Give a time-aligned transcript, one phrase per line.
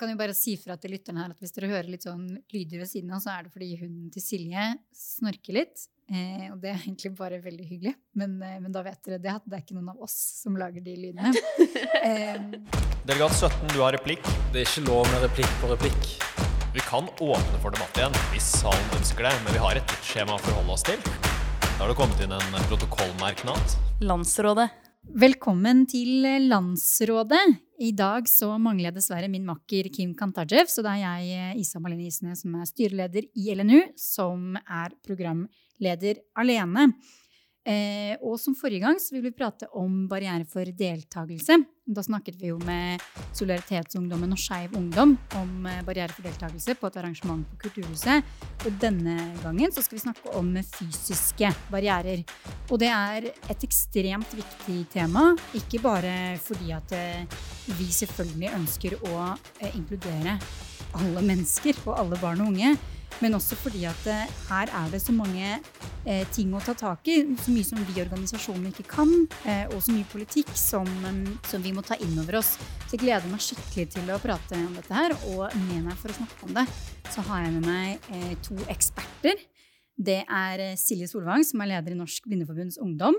[0.00, 2.82] kan jo bare si fra til lytterne her at hvis dere hører litt sånn lyder
[2.82, 5.88] ved siden av, så er det fordi hunden til Silje snorker litt.
[6.10, 7.94] Eh, og det er egentlig bare veldig hyggelig.
[8.18, 10.56] Men, eh, men, da vet dere det at det er ikke noen av oss som
[10.58, 11.30] lager de lydene.
[12.02, 12.40] eh.
[13.06, 14.24] Delegat 17, du har replikk.
[14.50, 16.12] Det er ikke lov med replikk på replikk.
[16.74, 20.36] Vi kan åpne for debatt igjen hvis salen ønsker det, men vi har et skjema
[20.36, 21.02] å forholde oss til.
[21.62, 23.78] Da har det kommet inn en protokollmerknad.
[24.04, 24.70] Landsrådet.
[25.10, 27.40] Velkommen til Landsrådet.
[27.82, 31.80] I dag så mangler jeg dessverre min makker Kim Kantajev, så det er jeg, Isa
[31.82, 36.92] Malene Isnes, som er styreleder i LNU, som er programleder alene.
[37.60, 41.58] Eh, og som forrige gang så vil vi prate om barriere for deltakelse.
[41.84, 43.02] Da snakket vi jo med
[43.36, 48.24] Solidaritetsungdommen og Skeiv Ungdom om eh, barriere for deltakelse på et arrangement på Kulturhuset.
[48.64, 52.24] Og denne gangen så skal vi snakke om fysiske barrierer.
[52.70, 55.34] Og det er et ekstremt viktig tema.
[55.58, 57.40] Ikke bare fordi at eh,
[57.76, 60.38] vi selvfølgelig ønsker å eh, inkludere
[60.96, 62.72] alle mennesker og alle barn og unge.
[63.20, 64.06] Men også fordi at
[64.48, 65.58] her er det så mange
[66.04, 67.18] eh, ting å ta tak i.
[67.40, 69.12] Så mye som vi i organisasjonen ikke kan,
[69.44, 70.88] eh, og så mye politikk som,
[71.48, 72.56] som, vi må ta inn over oss.
[72.86, 75.16] Så jeg gleder meg skikkelig til å prate om dette her.
[75.32, 76.66] Og med meg for å snakke om det,
[77.10, 79.42] så har jeg med meg eh, to eksperter.
[80.00, 83.18] Det er Silje Solvang, som er leder i Norsk Blindeforbunds Ungdom,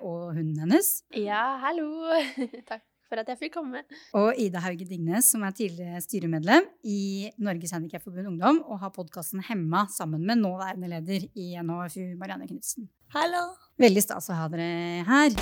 [0.00, 1.02] og hunden hennes.
[1.18, 1.90] Ja, hallo.
[2.70, 3.84] Takk for at jeg fikk komme.
[4.16, 9.44] Og Ida Hauge Dignes, som er tidligere styremedlem i Norges Handikapforbund Ungdom, og har podkasten
[9.44, 12.88] Hemma sammen med nåværende leder i NHFU, Marianne Knutsen.
[13.12, 13.50] Hallo.
[13.82, 15.36] Veldig stas å ha dere her.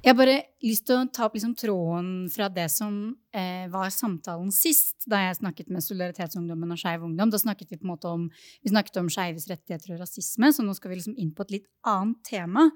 [0.00, 2.94] Jeg har bare lyst til å ta opp liksom tråden fra det som
[3.36, 7.34] eh, var samtalen sist, da jeg snakket med Solidaritetsungdommen og Skeiv Ungdom.
[7.34, 8.24] Da snakket vi på en måte om,
[8.62, 11.58] vi snakket om skeives rettigheter og rasisme, så nå skal vi liksom inn på et
[11.58, 12.70] litt annet tema.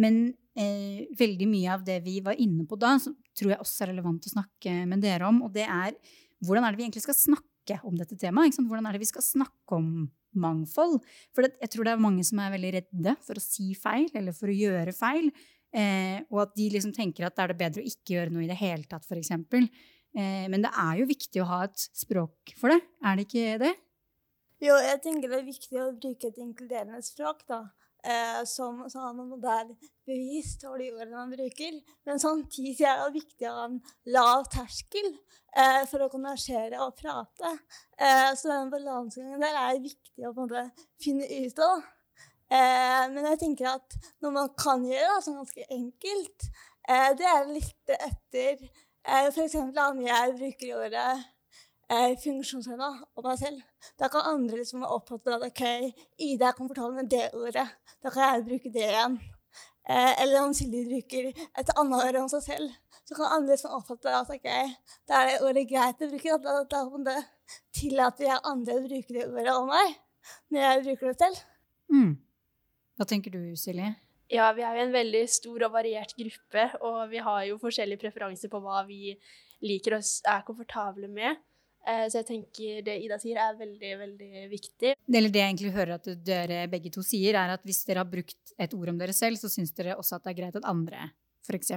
[0.00, 0.26] Men
[0.58, 2.96] eh, veldig mye av det vi var inne på da,
[3.38, 5.42] tror jeg også er relevant å snakke med dere om.
[5.46, 5.96] Og det er
[6.44, 8.58] hvordan er det vi egentlig skal snakke om dette temaet?
[8.60, 10.06] Hvordan er det vi skal snakke om
[10.36, 10.98] mangfold?
[11.34, 14.08] For det, jeg tror det er mange som er veldig redde for å si feil,
[14.18, 15.30] eller for å gjøre feil.
[15.74, 18.44] Eh, og at de liksom tenker at det er det bedre å ikke gjøre noe
[18.44, 19.32] i det hele tatt, f.eks.
[20.14, 23.56] Eh, men det er jo viktig å ha et språk for det, er det ikke
[23.64, 23.72] det?
[24.62, 27.64] Jo, jeg tenker det er viktig å bruke et inkluderende språk, da
[28.48, 29.70] som sånn det er
[30.04, 31.78] bevisst over de ordene man bruker.
[32.04, 33.80] Men samtidig er det viktig å ha en
[34.12, 37.54] lav terskel eh, for å konversere og prate.
[37.96, 40.66] Eh, så den balansegangen der er viktig å måte,
[41.02, 41.84] finne ut av.
[42.52, 46.48] Eh, men jeg tenker at noe man kan gjøre, er ganske enkelt,
[46.88, 49.56] eh, det er litt etter eh, F.eks.
[49.56, 51.08] om jeg bruker ordet
[51.92, 53.62] eh, funksjonshemma og meg selv.
[54.00, 55.62] Da kan andre liksom oppfatte at OK,
[56.22, 57.66] Ida er komfortabel med det ordet.
[58.02, 59.18] Da kan jeg bruke det igjen.
[59.84, 63.74] Eh, eller om Silje bruker et annet ord om seg selv, så kan andre liksom
[63.76, 64.46] oppfatte at OK,
[65.08, 66.38] da er det ordet greit å bruke.
[66.46, 67.16] Da, da, da
[67.76, 69.98] tillater jeg andre å bruke det ordet om meg
[70.48, 71.42] når jeg bruker det selv.
[71.92, 72.14] Mm.
[72.96, 73.92] Hva tenker du, Silje?
[74.32, 78.00] Ja, vi er jo en veldig stor og variert gruppe, og vi har jo forskjellige
[78.06, 79.12] preferanser på hva vi
[79.64, 81.42] liker og er komfortable med.
[81.84, 84.94] Eh, så jeg tenker det Ida sier, er veldig, veldig viktig.
[85.08, 88.10] Eller det jeg egentlig hører at dere begge to sier, er at hvis dere har
[88.10, 90.68] brukt et ord om dere selv, så syns dere også at det er greit at
[90.70, 91.10] andre
[91.44, 91.72] f.eks.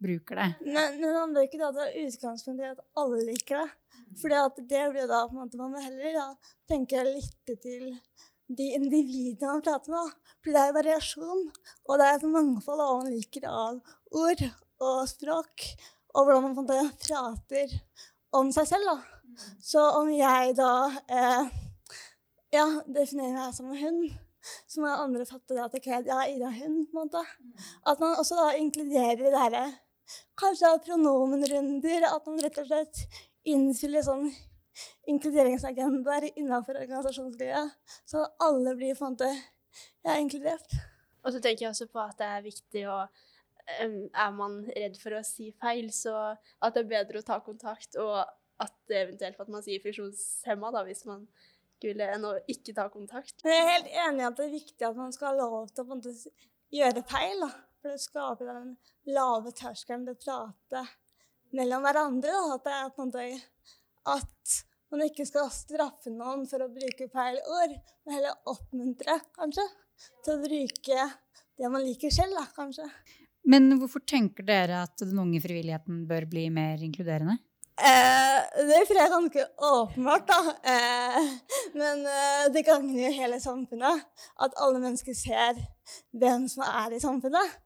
[0.00, 0.48] bruker det.
[0.64, 3.70] Men, men det er ikke da utgangspunkt utgangspunktet at alle liker det.
[4.20, 6.26] For det blir da på en måte man må heller da
[6.68, 7.92] tenke å lytte til
[8.52, 10.12] de individene man prater med.
[10.42, 11.46] For det er variasjon,
[11.88, 13.80] og det er et mangfold av hva man liker av
[14.22, 14.44] ord
[14.82, 15.68] og språk,
[16.12, 16.70] og hvordan man
[17.00, 17.76] prater
[18.36, 18.88] om seg selv.
[18.90, 19.21] da.
[19.62, 20.74] Så om jeg da
[21.08, 21.54] eh,
[22.52, 24.04] ja, definerer meg som en hund,
[24.66, 26.86] så må andre fatte det at okay, ja, Ida er hund.
[26.90, 27.22] på en måte.
[27.86, 29.66] At man også da inkluderer det derre
[30.36, 32.08] Kanskje pronomenrunder.
[32.10, 33.04] At man rett og slett
[33.48, 34.26] innfyller sånn
[35.08, 37.76] inkluderingsagendaer innenfor organisasjonslivet.
[38.08, 40.74] Så alle blir på en måte ja, inkludert.
[41.22, 43.04] Og så tenker jeg også på at det er viktig å
[43.78, 47.94] Er man redd for å si feil, så at det er bedre å ta kontakt
[47.94, 48.16] og
[48.62, 51.26] at eventuelt at man sier funksjonshemma, da, hvis man
[51.82, 53.42] skulle enn å ikke ta kontakt.
[53.42, 55.88] Jeg er helt enig i at det er viktig at man skal ha lov til
[55.90, 56.00] å
[56.72, 57.42] gjøre feil.
[57.42, 57.52] Da.
[57.82, 58.74] For det skaper den
[59.10, 60.84] lave terskelen til å prate
[61.58, 62.36] mellom hverandre.
[62.36, 62.58] Da.
[62.58, 63.26] At, det er på en måte
[64.12, 64.60] at
[64.92, 67.74] man ikke skal straffe noen for å bruke feil ord,
[68.04, 69.64] men heller oppmuntre, kanskje,
[70.24, 71.06] til å bruke
[71.58, 72.86] det man liker selv, da, kanskje.
[73.48, 77.38] Men hvorfor tenker dere at den unge frivilligheten bør bli mer inkluderende?
[77.82, 80.40] Eh, det tror jeg er ganske åpenbart, da.
[80.72, 81.30] Eh,
[81.74, 84.04] men eh, det gagner jo hele samfunnet
[84.44, 85.58] at alle mennesker ser
[86.14, 87.56] hvem som er i samfunnet.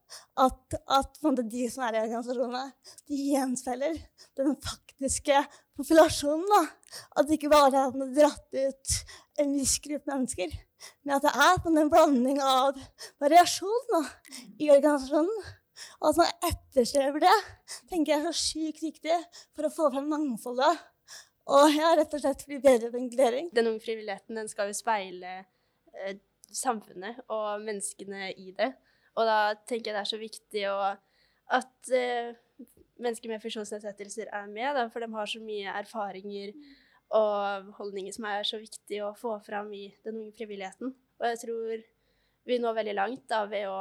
[0.40, 2.64] At, at de som er i organisasjonene,
[3.10, 3.98] de gjenspeiler
[4.40, 5.42] den faktiske
[5.76, 6.48] populasjonen.
[6.48, 6.62] Da.
[7.19, 8.96] At det ikke bare er at man har dratt ut
[9.42, 10.56] en viss gruppe mennesker,
[11.04, 12.80] men at det er en blanding av
[13.20, 14.02] variasjon da,
[14.56, 15.56] i organisasjonen.
[16.00, 17.34] At man etterstreber det,
[17.90, 19.17] tenker jeg er så sykt viktig
[19.56, 20.84] for å få frem mangfoldet.
[21.46, 23.52] Og ja, rett og slett bli bedre på inkludering.
[23.55, 25.34] Den unge frivilligheten den skal jo speile
[25.94, 26.17] eh,
[26.50, 28.73] samfunnet og menneskene i det.
[29.17, 30.81] Og da tenker jeg det er så viktig å,
[31.56, 32.34] at eh,
[33.02, 36.56] mennesker med funksjonsnedsettelser er med, da, for de har så mye erfaringer
[37.17, 40.90] og holdninger som er så viktig å få fram i den unge frivilligheten.
[41.20, 41.84] Og jeg tror
[42.46, 43.79] vi når veldig langt da, ved å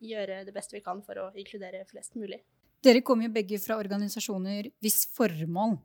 [0.00, 2.40] gjøre det beste vi kan for å inkludere flest mulig.
[2.84, 5.76] Dere kommer jo begge fra organisasjoner hvis formål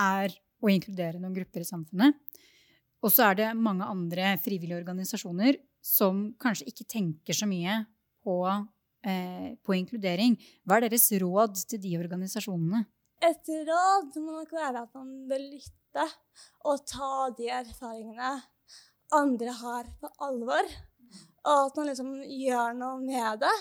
[0.00, 2.16] er å inkludere noen grupper i samfunnet.
[3.00, 7.78] Og så er det mange andre frivillige organisasjoner som kanskje ikke tenker så mye
[8.24, 8.36] på,
[9.06, 10.36] eh, på inkludering.
[10.66, 12.84] Hva er deres råd til de organisasjonene?
[13.22, 16.06] Et råd må nok være at man bør lytte
[16.64, 18.42] og ta de erfaringene
[19.12, 20.68] andre har, på alvor
[21.46, 23.54] og at man liksom gjør noe med det.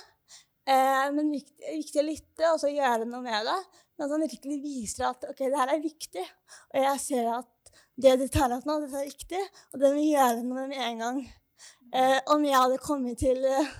[0.69, 3.59] Eh, men viktig, viktig å lytte og så gjøre noe med det.
[3.97, 6.25] Men at man virkelig viser at ok, det her er viktig.
[6.73, 9.43] Og jeg ser at det du tar opp nå, det er viktig,
[9.73, 11.21] og det må gjøre noe med en gang.
[11.89, 13.71] Eh, om jeg hadde kommet til eh,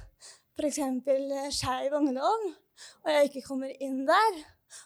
[0.59, 0.79] f.eks.
[0.81, 2.47] Eh, Skeiv ungdom,
[3.05, 4.41] og jeg ikke kommer inn der,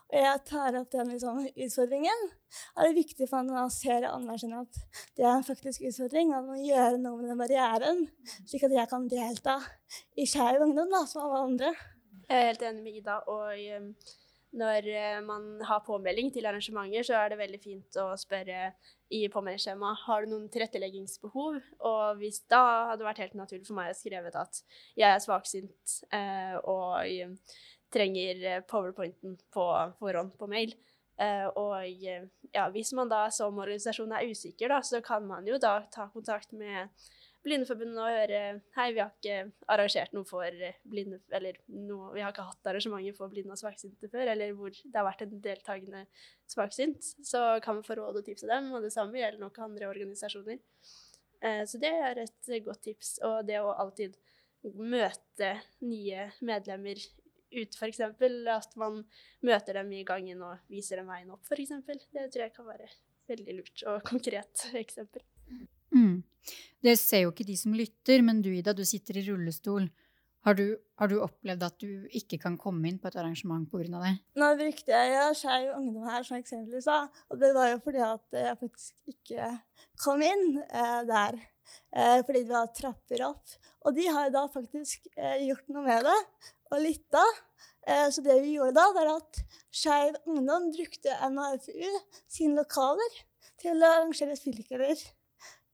[0.09, 2.25] og jeg tar opp den liksom, utfordringen,
[2.77, 4.81] er det viktig for meg å se og anerkjenne at
[5.17, 6.33] det er en faktisk utfordring.
[6.35, 8.03] At man gjør noe med den barrieren,
[8.47, 9.59] slik at jeg kan delta
[10.15, 11.73] i Skeiv Ungdom da, som alle andre.
[12.29, 13.19] Jeg er helt enig med Ida.
[13.27, 13.89] og um,
[14.53, 18.71] når uh, man har påmelding til arrangementer, så er det veldig fint å spørre
[19.13, 21.59] i påmeldingsskjemaet har du noen tilretteleggingsbehov.
[21.89, 24.61] Og hvis da hadde det vært helt naturlig for meg å skrevet at
[24.99, 27.35] jeg er svaksynt uh, og um,
[27.93, 29.67] trenger eh, powerpointen på
[29.99, 30.75] forhånd på mail.
[31.13, 35.59] Uh, og ja, hvis man da som organisasjon er usikker, da, så kan man jo
[35.61, 36.89] da ta kontakt med
[37.43, 38.39] Blindeforbundet og høre
[38.77, 43.17] Hei, vi har ikke arrangert noe for blinde Eller noe, vi har ikke hatt arrangementer
[43.17, 46.05] for blinde og svaksynte før, eller hvor det har vært en deltakende
[46.49, 47.13] svaksynt.
[47.21, 49.91] Så kan vi få råd og tips av dem, og det samme gjelder nok andre
[49.91, 50.61] organisasjoner.
[51.67, 53.17] Så det er et godt tips.
[53.27, 54.15] Og det å alltid
[54.79, 55.49] møte
[55.83, 57.03] nye medlemmer
[57.55, 58.01] ut, f.eks.
[58.53, 59.01] At man
[59.45, 61.75] møter dem i gangen og viser dem veien opp, f.eks.
[61.85, 62.91] Det tror jeg kan være
[63.31, 65.23] veldig lurt og konkret eksempel.
[65.93, 66.23] Mm.
[66.83, 69.87] Det ser jo ikke de som lytter, men du Ida, du sitter i rullestol.
[70.43, 70.65] Har du,
[70.99, 74.01] har du opplevd at du ikke kan komme inn på et arrangement pga.
[74.03, 74.17] det?
[74.35, 78.01] Nå brukte jeg Skeiv Ungdom her som eksempel i stad, og det var jo fordi
[78.03, 79.53] at jeg faktisk ikke
[80.03, 81.39] kom inn eh, der.
[81.93, 83.55] Eh, fordi det var trapper opp.
[83.83, 86.19] Og de har da faktisk eh, gjort noe med det
[86.73, 87.23] og lytta.
[87.87, 89.43] Eh, så det vi gjorde da, var at
[89.73, 91.89] Skeiv Ungdom brukte NAFU
[92.31, 93.19] sine lokaler
[93.61, 95.03] til å arrangere spillekvelder.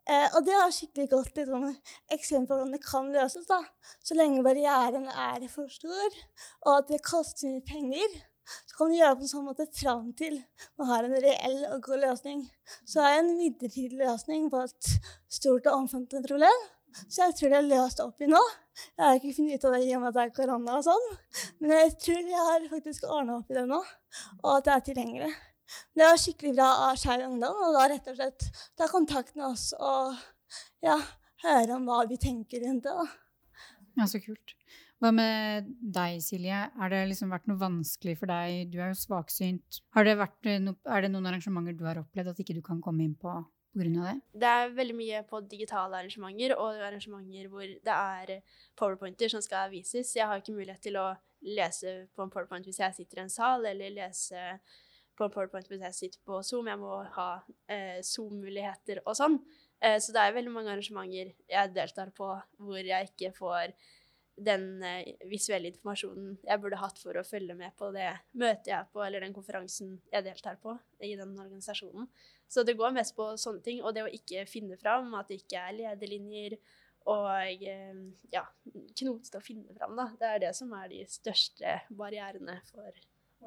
[0.10, 1.68] Eh, og det var skikkelig godt liksom,
[2.16, 3.46] eksempel på hvordan det kan løses.
[3.50, 3.62] da.
[4.02, 6.18] Så lenge barrieren er for stor,
[6.66, 8.18] og at det koster mye penger,
[8.66, 10.40] så kan du gjøre det på en sånn måte fram til
[10.80, 12.44] man har en reell og god løsning.
[12.88, 14.92] Så er en midlertidig løsning på et
[15.30, 16.68] stort og omfattende problem.
[17.06, 18.40] Så jeg tror det er løst opp i nå.
[18.98, 20.88] Jeg har ikke funnet ut av det i og med at det er korona og
[20.88, 21.08] sånn.
[21.62, 23.80] Men jeg tror jeg har faktisk ordna opp i det nå,
[24.42, 25.32] og at det er tilgjengelig.
[25.94, 28.48] Det var skikkelig bra av Skeiv Ungdom, og da rett og slett
[28.80, 30.16] ta kontakt med oss og
[30.86, 30.98] ja,
[31.46, 32.96] høre om hva vi tenker rundt det.
[32.96, 33.06] da.
[34.00, 34.56] Ja, så kult.
[35.00, 36.66] Hva med deg, Silje?
[36.76, 38.68] Har det liksom vært noe vanskelig for deg?
[38.74, 39.80] Du er jo svaksynt.
[39.96, 43.06] Det vært no er det noen arrangementer du har opplevd at ikke du kan komme
[43.06, 43.32] inn på?
[43.32, 44.14] Av det?
[44.34, 48.32] det er veldig mye på digitale arrangementer og arrangementer hvor det er
[48.76, 50.16] powerpointer som skal vises.
[50.18, 51.12] Jeg har ikke mulighet til å
[51.46, 54.58] lese på en powerpoint hvis jeg sitter i en sal, eller lese
[55.16, 56.68] på en powerpoint hvis jeg sitter på Zoom.
[56.68, 57.30] Jeg må ha
[57.70, 59.38] eh, Zoom-muligheter og sånn.
[59.80, 63.78] Eh, så det er veldig mange arrangementer jeg deltar på hvor jeg ikke får
[64.46, 68.78] den eh, visuelle informasjonen jeg burde hatt for å følge med på det møtet jeg
[68.80, 72.10] er på, eller den konferansen jeg deltar på i den organisasjonen.
[72.50, 73.84] Så det går mest på sånne ting.
[73.84, 76.58] Og det å ikke finne fram, at det ikke er lederlinjer
[77.10, 77.78] og ja,
[78.34, 78.44] ja,
[79.00, 80.10] knotete å finne fram, da.
[80.20, 82.90] Det er det som er de største barrierene for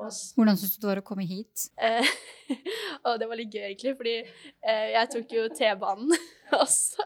[0.07, 0.33] oss.
[0.37, 1.67] Hvordan syns du det var å komme hit?
[1.77, 2.09] Eh,
[3.07, 6.15] og det var litt gøy, egentlig, fordi eh, jeg tok jo T-banen.
[6.61, 7.05] Og så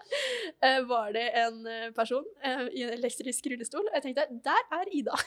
[0.65, 4.63] eh, var det en eh, person eh, i en elektrisk rullestol, og jeg tenkte der
[4.79, 5.19] er Ida.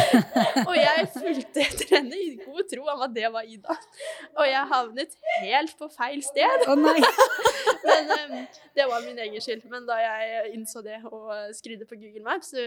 [0.68, 3.76] og jeg fulgte etter henne i god tro om at det var Ida.
[4.36, 6.68] Og jeg havnet helt på feil sted.
[6.68, 6.98] Å nei!
[7.88, 8.36] Men um,
[8.76, 9.64] det var min egen skyld.
[9.72, 12.64] Men da jeg innså det og skrudde på Google Maps, så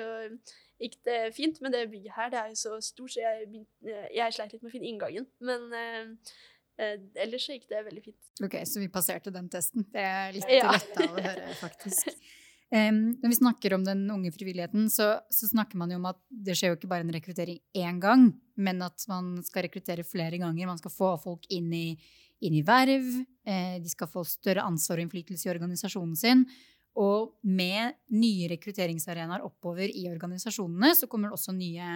[0.81, 1.61] gikk det fint.
[1.61, 3.65] Men det bygget her det er jo så stort, så jeg,
[4.15, 5.27] jeg sleit litt med å finne inngangen.
[5.39, 6.37] Men eh,
[6.77, 8.31] ellers så gikk det veldig fint.
[8.45, 9.85] Ok, så vi passerte den testen.
[9.93, 10.71] Det er litt Ja.
[10.75, 12.11] letta å høre, faktisk.
[12.67, 16.17] Um, når vi snakker om den unge frivilligheten, så, så snakker man jo om at
[16.29, 18.25] det skjer jo ikke bare en rekruttering én gang,
[18.59, 20.67] men at man skal rekruttere flere ganger.
[20.67, 21.85] Man skal få folk inn i,
[22.43, 23.07] inn i verv,
[23.47, 26.43] eh, de skal få større ansvar og innflytelse i organisasjonen sin.
[26.97, 31.89] Og med nye rekrutteringsarenaer oppover i organisasjonene, så kommer det også nye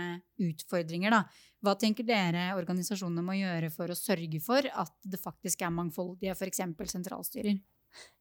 [0.45, 1.23] utfordringer, da.
[1.61, 6.35] Hva tenker dere organisasjonene må gjøre for å sørge for at det faktisk er mangfoldige,
[6.37, 6.61] f.eks.
[6.93, 7.57] sentralstyrer?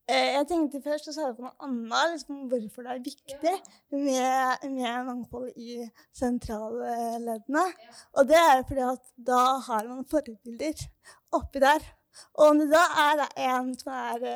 [0.08, 3.54] Eh, Jeg tenkte først å svare på noe annet, liksom hvorfor det er viktig
[3.92, 5.84] med, med mangfold i
[6.16, 7.66] sentralleddene.
[8.16, 10.88] Og det er fordi at da har man forbilder
[11.36, 11.86] oppi der.
[12.40, 14.26] Og om det da er en som er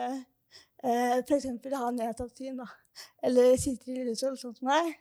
[0.84, 1.48] eh, f.eks.
[1.74, 2.68] har nedsatt syn, da,
[3.24, 4.92] eller sitter i rullestol, sånn som meg,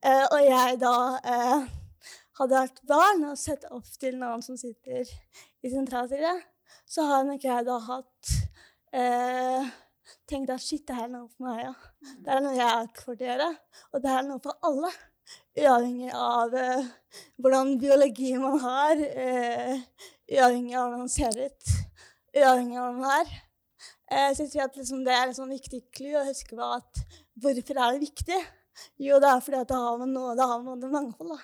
[0.00, 1.68] eh, og jeg da eh,
[2.40, 6.44] hadde vært barn og sett opp til noen som sitter i sentralstyret,
[6.86, 8.34] så har nok jeg da hatt
[8.94, 9.72] eh,
[10.28, 11.74] tenkt at shit, det her er noe for meg, ja.
[12.24, 13.50] Det er noe jeg får til å gjøre.
[13.92, 14.90] Og det er noe for alle.
[15.56, 16.90] Uavhengig av eh,
[17.40, 19.80] hvordan biologi man har, eh,
[20.34, 21.74] uavhengig av hvordan man ser ut,
[22.34, 23.34] uavhengig av hvordan man er.
[24.14, 27.00] Eh, jeg syns liksom, det er en sånn viktig clou å huske på at
[27.42, 28.38] hvorfor er det viktig?
[29.02, 31.40] Jo, det er fordi at da har man noe, da har man mangfold da,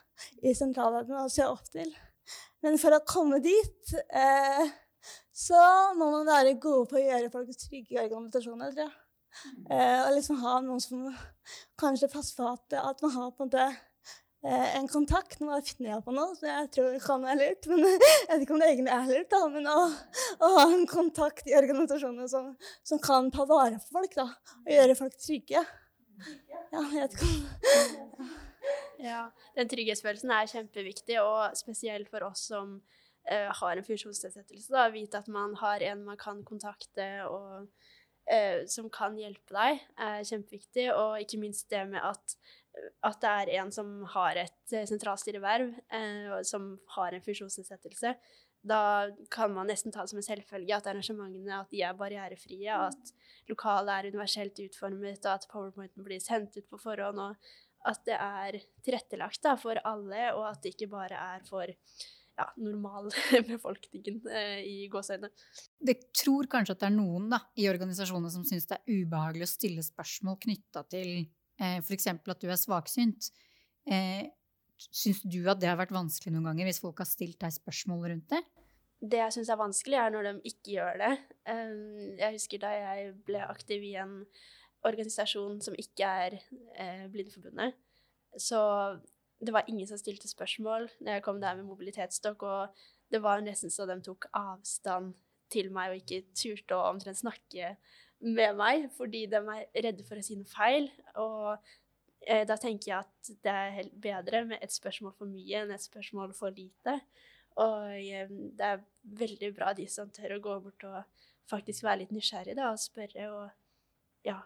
[0.46, 1.90] i sentralverden å se opp til.
[2.62, 4.70] Men for å komme dit eh,
[5.34, 5.60] så
[5.98, 8.96] må man være gode på å gjøre folk trygge i organisasjoner, tror jeg.
[9.70, 11.06] Eh, og liksom ha noen som
[11.78, 13.68] kanskje passer på at man har på en måte
[14.42, 17.66] en kontakt når man finner på noe, så jeg tror det kan være lurt.
[17.68, 19.78] Men jeg vet ikke om det egentlig er lurt, da, men å,
[20.40, 22.54] å ha en kontakt i organisasjoner som,
[22.86, 24.30] som kan ta vare på folk, da,
[24.64, 25.64] og gjøre folk trygge.
[26.70, 28.30] Ja, jeg vet ikke om
[29.00, 29.20] Ja,
[29.56, 34.68] den trygghetsfølelsen er kjempeviktig, og spesielt for oss som uh, har en funksjonsnedsettelse.
[34.72, 37.70] da, Vite at man har en man kan kontakte, og
[38.28, 40.90] uh, som kan hjelpe deg, er kjempeviktig.
[40.92, 42.36] Og ikke minst det med at,
[43.04, 48.14] at det er en som har et eh, sentralstyreverv, eh, som har en funksjonsnedsettelse.
[48.60, 48.82] Da
[49.32, 53.14] kan man nesten ta det som en selvfølge at arrangementene at de er barrierefrie, at
[53.48, 57.20] lokalet er universelt utformet, og at powerpointen blir sendt ut på forhånd.
[57.20, 57.36] og
[57.88, 62.46] at det er tilrettelagt da, for alle, og at det ikke bare er for ja,
[62.60, 65.30] normalbefolkningen eh, i gåseøynene.
[65.80, 69.48] Det tror kanskje at det er noen da, i organisasjonene som syns det er ubehagelig
[69.48, 71.14] å stille spørsmål knytta til
[71.60, 72.06] f.eks.
[72.10, 73.30] at du er svaksynt.
[73.90, 74.28] Eh,
[74.80, 78.06] syns du at det har vært vanskelig noen ganger hvis folk har stilt deg spørsmål
[78.12, 78.40] rundt det?
[79.00, 81.12] Det jeg syns er vanskelig, er når de ikke gjør det.
[81.48, 84.18] Um, jeg husker da jeg ble aktiv i en
[84.84, 87.76] organisasjon som ikke er eh, Blindeforbundet,
[88.40, 88.60] så
[89.40, 93.42] det var ingen som stilte spørsmål når jeg kom der med mobilitetsstokk, og det var
[93.44, 95.14] nesten så de tok avstand
[95.50, 97.74] til meg og ikke turte å omtrent snakke
[98.20, 100.88] med meg, fordi de er redde for å si noe feil.
[101.20, 101.56] Og
[102.26, 105.74] eh, da tenker jeg at det er helt bedre med et spørsmål for mye enn
[105.74, 106.98] et spørsmål for lite.
[107.60, 108.84] Og eh, det er
[109.24, 112.82] veldig bra de som tør å gå bort og faktisk være litt nysgjerrig da, og
[112.82, 113.28] spørre.
[113.34, 114.38] Og ja,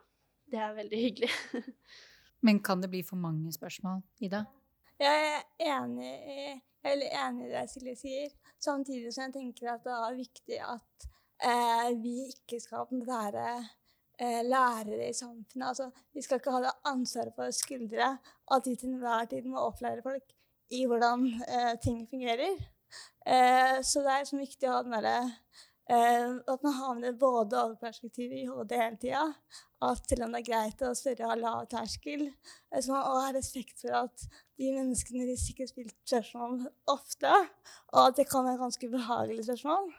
[0.50, 1.32] det er veldig hyggelig.
[2.44, 4.44] Men kan det bli for mange spørsmål, Ida?
[5.00, 5.42] Jeg er
[5.80, 9.82] enig i, jeg er veldig enig i det Silje sier, samtidig som jeg tenker at
[9.86, 11.06] det er viktig at
[11.42, 13.48] eh, vi ikke skal være
[14.20, 15.68] eh, lærere i samfunnet.
[15.68, 18.18] Altså, vi skal ikke ha det ansvaret på skuldre
[18.54, 20.34] at vi til enhver tid må opplære folk
[20.70, 22.56] i hvordan eh, ting fungerer.
[23.26, 25.18] Eh, så det er viktig å ha den derre
[25.90, 29.24] eh, at man har med det både overperspektivet i hodet hele tida.
[29.84, 33.26] At selv om det er greit å spørre ha lav terskel, eh, så man også
[33.26, 34.26] ha respekt for at
[34.60, 37.34] de menneskene de sikkert spilt spørsmål ofte,
[37.92, 39.92] og at det kan være ganske ubehagelige spørsmål.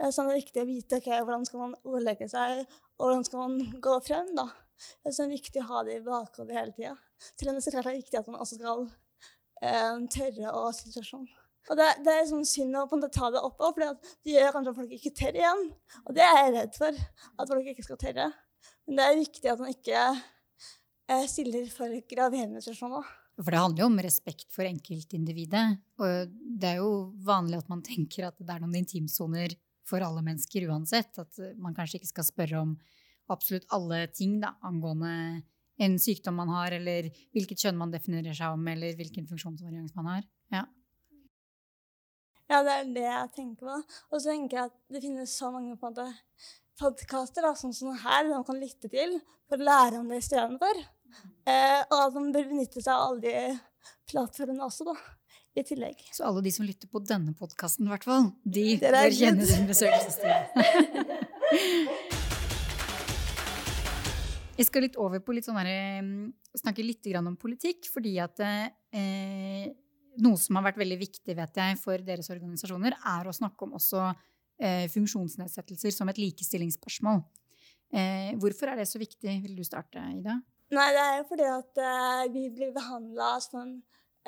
[0.00, 2.64] Eh, Så det er viktig å vite okay, hvordan skal man ordlegge seg,
[2.98, 4.34] og hvordan skal man gå frem.
[4.38, 4.48] da.
[4.80, 6.96] Så det er viktig å ha det i bakhodet hele tida.
[7.36, 8.86] Selv om det er viktig at man også skal
[9.62, 11.28] eh, tørre å spørsmål.
[11.68, 14.78] Og det, det er sånn synd å ta det opp for det gjør kanskje at
[14.78, 15.66] folk ikke tør igjen.
[16.06, 17.02] Og det er jeg redd for,
[17.36, 18.30] at folk ikke skal tørre.
[18.88, 23.04] Men det er viktig at man ikke eh, stiller for graverende spørsmål.
[23.40, 25.64] For det handler jo om respekt for enkeltindividet.
[26.02, 29.54] Og det er jo vanlig at man tenker at det er noen intimsoner
[29.88, 31.16] for alle mennesker uansett.
[31.18, 32.74] At man kanskje ikke skal spørre om
[33.32, 35.14] absolutt alle ting da, angående
[35.80, 40.10] en sykdom man har, eller hvilket kjønn man definerer seg om, eller hvilken funksjonsvarians man
[40.12, 40.26] har.
[40.52, 40.66] Ja.
[42.50, 43.76] Ja, det er det jeg tenker på.
[44.10, 45.78] Og så tenker jeg at det finnes så mange
[46.80, 49.16] podkaster sånn som her man kan lytte til
[49.48, 50.82] for å lære om det istedenfor.
[51.48, 53.34] Eh, og at man bør benytte seg av alle de
[54.10, 54.96] plattformene også, da.
[55.58, 55.98] I tillegg.
[56.14, 59.66] Så alle de som lytter på denne podkasten, i hvert fall, de bør kjenne sin
[59.66, 60.30] besøkelsestid.
[64.60, 66.26] Jeg skal litt over på litt sånn derre mm,
[66.60, 69.70] Snakke litt grann om politikk, fordi at eh,
[70.20, 73.76] noe som har vært veldig viktig, vet jeg, for deres organisasjoner, er å snakke om
[73.78, 74.08] også
[74.58, 77.22] eh, funksjonsnedsettelser som et likestillingsspørsmål.
[77.94, 79.36] Eh, hvorfor er det så viktig?
[79.46, 80.40] Vil du starte, Ida?
[80.70, 83.70] Nei, det er jo fordi at uh, vi blir behandla som en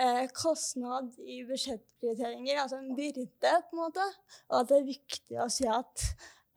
[0.03, 4.07] uh, kostnad i budsjettprioriteringer, altså en byrde, på en måte.
[4.51, 6.03] Og at det er viktig å si at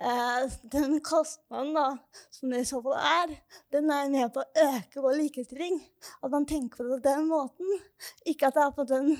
[0.01, 1.85] uh, den kostnaden da,
[2.33, 3.35] som det i så fall er,
[3.75, 5.77] den er med på å øke vår likestilling.
[6.17, 7.77] At man tenker på det på den måten.
[8.25, 9.13] Ikke at det er på den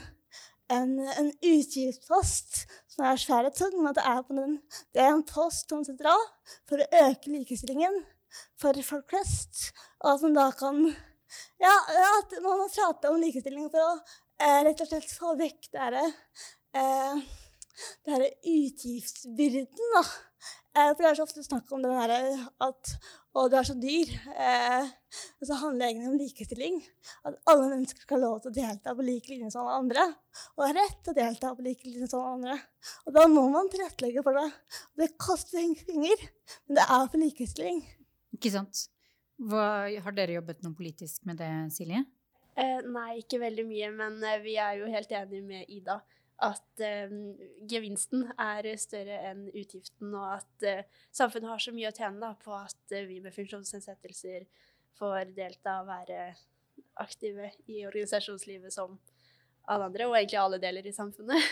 [0.74, 4.58] en, en utgiftspost som er svær og tung, men at det er, på den,
[4.98, 6.28] det er en post som setter av
[6.66, 8.02] for å øke likestillingen
[8.62, 9.70] for folk flest.
[10.04, 10.86] Og man da kan
[11.60, 11.74] Ja,
[12.20, 13.96] at man må prate om likestilling for å
[14.40, 17.26] eh, rett og slett få vekk det herre eh,
[18.06, 20.04] det herre utgiftsbyrden, da.
[20.76, 22.20] Eh, for det er så ofte snakk om den herre
[22.64, 22.92] at
[23.36, 24.12] å, du er så dyr.
[24.32, 24.88] Eh,
[25.40, 26.80] og så handler det egentlig om likestilling.
[27.28, 30.06] At alle mennesker skal ha lov til å delta på lik linje som alle andre.
[30.56, 32.58] Og har rett til å delta på lik linje som alle andre.
[33.06, 34.48] Og da må man tilrettelegge for det.
[34.94, 36.26] Og det koster penger,
[36.66, 37.84] men det er for likestilling.
[38.36, 38.88] Ikke sant?
[39.36, 42.04] Hva, har dere jobbet noe politisk med det, Silje?
[42.56, 46.00] Eh, nei, ikke veldig mye, men eh, vi er jo helt enige med Ida.
[46.44, 47.12] At eh,
[47.68, 50.84] gevinsten er større enn utgiften, og at eh,
[51.16, 54.48] samfunnet har så mye å tjene da, på at eh, vi med funksjonsnedsettelser
[55.00, 56.20] får delta og være
[57.04, 58.98] aktive i organisasjonslivet som
[59.72, 61.52] alle andre, og egentlig alle deler i samfunnet.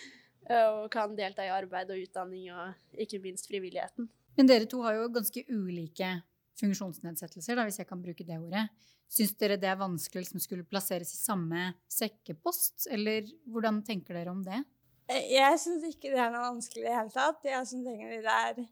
[0.58, 4.08] og kan delta i arbeid og utdanning og ikke minst frivilligheten.
[4.38, 6.14] Men dere to har jo ganske ulike
[6.60, 8.66] funksjonsnedsettelser, da, hvis jeg kan bruke det ordet.
[9.12, 14.32] Syns dere det er vanskelig som skulle plasseres i samme sekkepost, eller hvordan tenker dere
[14.32, 14.62] om det?
[15.10, 17.44] Eh, Jeg syns ikke det er noe vanskelig i det hele tatt.
[17.44, 18.62] Jeg syns egentlig det er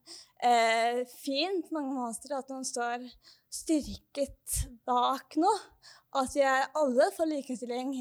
[0.48, 3.04] eh, fint mange master at man står
[3.52, 5.58] styrket bak noe.
[6.16, 7.92] At vi alle for likestilling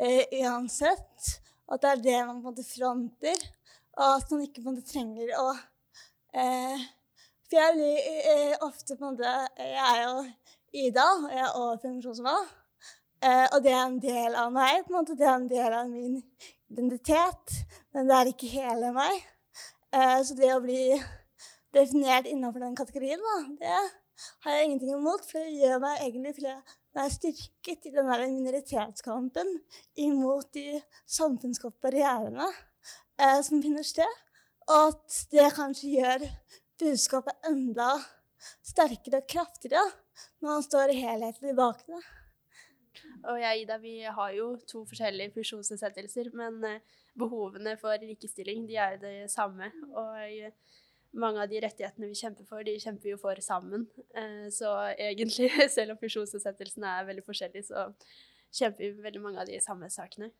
[0.00, 1.32] eh, uansett.
[1.68, 3.42] At det er det man på en måte fronter.
[3.98, 5.48] Og at man ikke på en måte trenger å
[6.38, 6.86] eh,
[7.48, 10.24] For jeg blir ofte på en måte Jeg er jo
[10.76, 12.34] Ida, og jeg er også funksjonshemma.
[13.24, 14.82] Eh, og det er en del av meg.
[14.84, 15.16] på en måte.
[15.16, 16.18] Det er en del av min
[16.68, 17.54] identitet.
[17.92, 19.22] Men det er ikke hele meg.
[19.96, 20.82] Eh, så det å bli
[21.72, 23.72] definert innenfor den kategorien, da, det
[24.44, 25.24] har jeg ingenting imot.
[25.24, 26.44] For det gjør meg egentlig
[26.98, 29.50] jeg er styrket i den minoritetskampen
[30.04, 34.16] imot de samfunnsskapte barrierene eh, som finner sted.
[34.68, 36.24] Og at det kanskje gjør
[36.78, 37.90] budskapet enda
[38.64, 39.84] sterkere og kraftigere
[40.40, 42.00] når man står helhetlig bak det.
[43.28, 48.66] Og jeg og Ida vi har jo to forskjellige funksjonsnedsettelser, men eh, behovene for likestilling
[48.68, 49.70] de er jo det samme.
[49.92, 50.54] Og eh,
[51.18, 53.86] mange av de rettighetene vi kjemper for, de kjemper vi jo for sammen.
[54.14, 57.88] Eh, Så egentlig, selv om funksjonsnedsettelsene er veldig forskjellige, så
[58.60, 60.32] kjemper vi veldig mange av de samme sakene.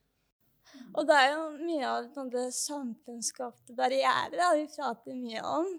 [0.92, 5.70] Og det er jo mye av det samfunnsskapte barrierer vi prater mye om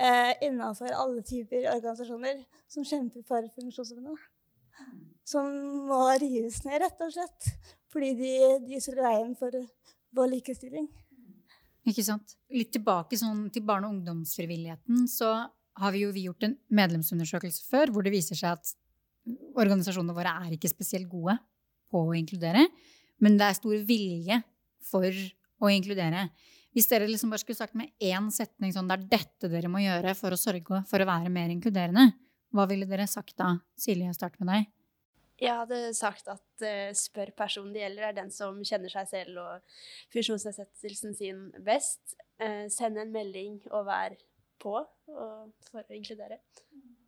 [0.00, 4.16] eh, innenfor alle typer organisasjoner som kjemper for funksjonshemmede.
[5.28, 5.52] Som
[5.86, 7.52] må rives ned, rett og slett.
[7.92, 8.32] Fordi de,
[8.66, 9.54] de står i veien for
[10.16, 10.88] vår likestilling.
[11.88, 12.36] Ikke sant?
[12.52, 15.32] Litt tilbake sånn, til barne- og ungdomsfrivilligheten, så
[15.80, 18.72] har vi jo vi gjort en medlemsundersøkelse før hvor det viser seg at
[19.58, 21.36] organisasjonene våre er ikke spesielt gode
[21.90, 22.66] på å inkludere,
[23.20, 24.40] men det er stor vilje
[24.90, 25.08] for
[25.60, 26.28] å inkludere.
[26.76, 29.82] Hvis dere liksom bare skulle sagt med én setning sånn, det er dette dere må
[29.82, 32.12] gjøre for å sørge for å være mer inkluderende,
[32.54, 33.56] hva ville dere sagt da?
[33.78, 34.68] Silje, start med deg.
[35.40, 39.40] Jeg hadde sagt at uh, spør personen det gjelder, er den som kjenner seg selv
[39.40, 39.78] og
[40.12, 42.14] funksjonsnedsettelsen sin best.
[42.42, 44.18] Uh, send en melding og vær
[44.60, 46.42] på og, for å inkludere.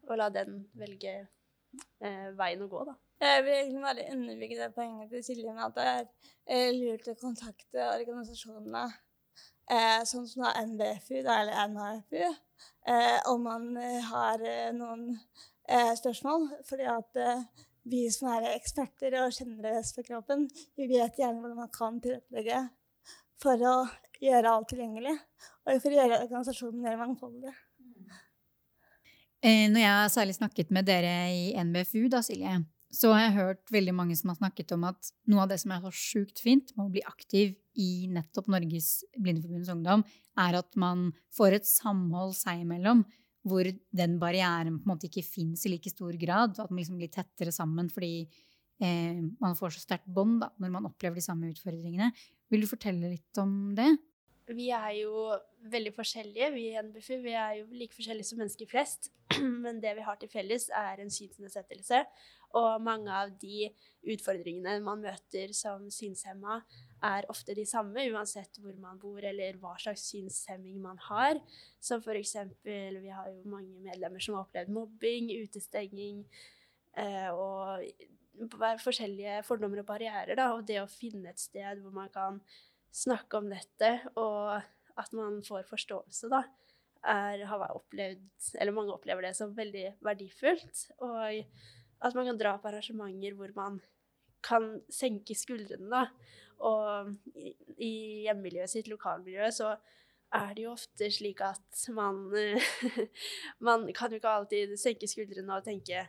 [0.09, 2.97] Og la den velge uh, veien å gå, da.
[3.23, 7.19] Jeg vil egentlig bare underbygge det poenget til Silje med at det er lurt å
[7.21, 8.87] kontakte organisasjonene
[9.71, 15.11] eh, sånn som NBFU eller NAFU, eh, om man eh, har eh, noen
[15.69, 16.49] eh, spørsmål.
[16.69, 17.21] Fordi at
[17.89, 20.47] vi som er eksperter og kjenner det for kroppen,
[20.79, 22.63] vi vet gjerne hvordan man kan tilrettelegge
[23.43, 23.77] for å
[24.23, 25.17] gjøre alt tilgjengelig.
[25.67, 27.55] Og for å gjøre organisasjonen mer mangfoldig.
[29.43, 32.61] Når jeg har særlig snakket med dere i NBFU, da, Silje,
[32.93, 35.73] så har jeg hørt veldig mange som har snakket om at noe av det som
[35.73, 40.05] er så sjukt fint med å bli aktiv i nettopp Norges Blindeforbunds Ungdom,
[40.37, 43.05] er at man får et samhold seg imellom
[43.49, 46.59] hvor den barrieren på en måte ikke fins i like stor grad.
[46.61, 50.87] At man liksom blir tettere sammen fordi eh, man får så sterkt bånd når man
[50.91, 52.13] opplever de samme utfordringene.
[52.53, 53.89] Vil du fortelle litt om det?
[54.53, 55.33] Vi er jo
[55.73, 57.17] veldig forskjellige, vi i NBFU.
[57.25, 59.11] Vi er jo like forskjellige som mennesker flest.
[59.65, 62.03] Men det vi har til felles, er en synsnedsettelse.
[62.59, 63.69] Og mange av de
[64.13, 66.61] utfordringene man møter som synshemma,
[67.03, 71.41] er ofte de samme, uansett hvor man bor eller hva slags synshemming man har.
[71.83, 76.23] Som eksempel, vi har jo mange medlemmer som har opplevd mobbing, utestenging
[76.95, 77.83] eh, og
[78.85, 80.37] forskjellige fordommer og barrierer.
[80.39, 82.41] Da, og det å finne et sted hvor man kan
[82.93, 84.61] snakke om dette, og
[85.01, 86.43] at man får forståelse, da,
[87.03, 88.27] er, har opplevd,
[88.61, 90.87] eller mange opplever det som veldig verdifullt.
[91.03, 91.43] Og
[92.03, 93.81] at man kan dra på arrangementer hvor man
[94.43, 96.07] kan senke skuldrene, da.
[96.63, 97.93] Og i, i
[98.27, 99.75] hjemmemiljøet sitt, lokalmiljøet, så
[100.33, 102.25] er det jo ofte slik at man
[103.67, 106.07] Man kan jo ikke alltid senke skuldrene og tenke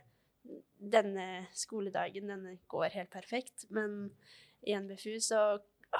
[0.78, 3.66] denne skoledagen, denne går helt perfekt.
[3.70, 4.12] Men
[4.64, 5.44] i NBFU så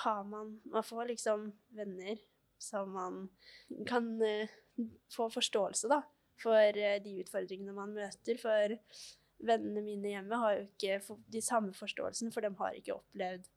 [0.04, 2.18] har man Man får liksom venner
[2.58, 3.28] som man
[3.86, 4.48] kan uh,
[5.12, 6.00] få forståelse, da,
[6.40, 8.38] for uh, de utfordringene man møter.
[8.40, 8.76] For
[9.42, 13.48] vennene mine hjemme har jo ikke de samme forståelsene, for de har ikke opplevd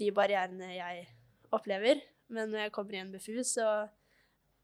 [0.00, 1.06] de barrierene jeg
[1.52, 2.00] opplever.
[2.32, 3.66] Men når jeg kommer i FU, så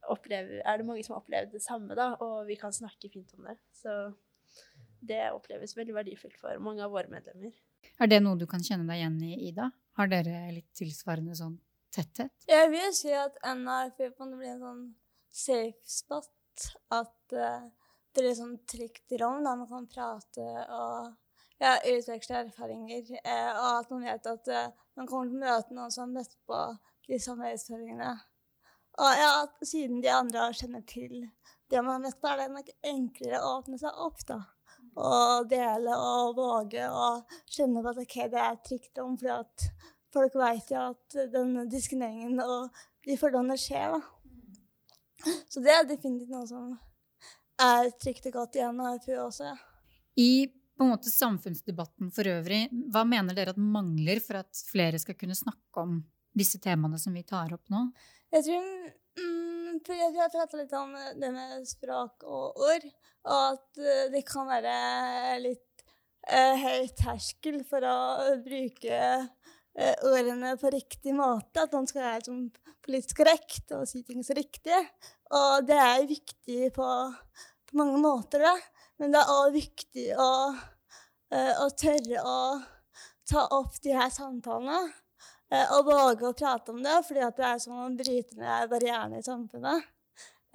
[0.08, 3.34] opplever, er det mange som har opplevd det samme, da, og vi kan snakke fint
[3.36, 3.58] om det.
[3.76, 3.94] Så
[5.04, 7.52] det oppleves veldig verdifullt for mange av våre medlemmer.
[7.98, 9.70] Er det noe du kan kjenne deg igjen i, Ida?
[9.98, 11.58] Har dere litt tilsvarende sånn
[11.94, 12.32] tetthet?
[12.48, 14.82] Jeg vil si at NRF kan bli en sånn
[15.28, 16.34] safe spot.
[16.90, 17.68] At uh,
[18.18, 21.14] det litt sånn trygt rom der man kan prate og
[21.62, 23.12] ja, utveksle erfaringer.
[23.22, 26.14] Eh, og at man vet at eh, man kommer til å møte noen som har
[26.18, 26.60] møtt på
[27.08, 28.12] de samme utfordringene.
[28.98, 31.20] Og ja, siden de andre kjenner til
[31.70, 34.40] det man har møtt på, er det nok enklere å åpne seg opp, da.
[34.98, 37.08] Og dele og våge å
[37.46, 39.66] skjønne at okay, det er trygt rom, fordi at
[40.14, 43.94] folk vet jo at den diskrimineringen og de fordommene skjer.
[43.94, 45.34] da.
[45.50, 46.72] Så det er definitivt noe som
[47.62, 49.52] er trygt og godt igjen av FU også.
[50.18, 50.30] I
[50.78, 55.16] på en måte samfunnsdebatten for øvrig, hva mener dere at mangler for at flere skal
[55.18, 55.98] kunne snakke om
[56.38, 57.88] disse temaene som vi tar opp nå?
[58.30, 58.68] Jeg tror
[59.18, 62.86] mm, Jeg har prata litt om det med språk og ord,
[63.26, 64.76] og at eh, det kan være
[65.42, 65.84] litt
[66.30, 67.98] eh, høy terskel for å
[68.44, 71.64] bruke uh, ordene på riktig måte.
[71.64, 72.42] At man skal være liksom,
[72.84, 74.78] politisk korrekt og si ting så riktig.
[75.36, 76.88] Og det er viktig på,
[77.68, 78.54] på mange måter, da.
[78.98, 80.30] Men det er òg viktig å,
[81.34, 82.38] uh, å tørre å
[83.28, 84.88] ta opp de her samtalene.
[85.48, 89.20] Eh, og våge å prate om det, fordi det er som å bryte ned barrierene
[89.20, 89.86] i samfunnet.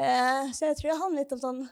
[0.01, 1.63] Eh, så jeg tror det handler litt om sånn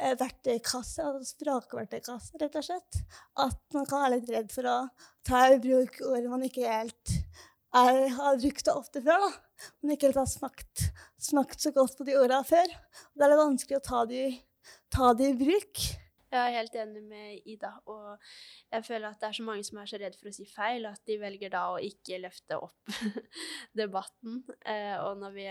[0.00, 3.00] eh, verktøykasse, altså språkverktøykasse, rett og slett.
[3.42, 4.76] At man kan være litt redd for å
[5.26, 7.14] ta i bruk ord man ikke helt
[7.76, 9.26] er, har brukt det ofte før.
[9.26, 9.30] da.
[9.82, 10.88] men ikke helt har smakt,
[11.20, 12.74] smakt så godt på de ordene før.
[13.12, 14.24] Og da er det vanskelig å ta de,
[14.92, 15.84] ta de i bruk.
[16.26, 17.72] Jeg er helt enig med Ida.
[17.86, 18.16] Og
[18.72, 20.88] jeg føler at det er så mange som er så redd for å si feil,
[20.88, 22.96] at de velger da å ikke løfte opp
[23.80, 24.42] debatten.
[24.66, 25.46] Eh, og når vi